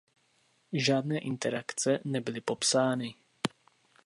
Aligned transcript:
Žádné 0.73 1.19
interakce 1.19 1.99
nebyly 2.03 2.41
popsány. 2.41 3.15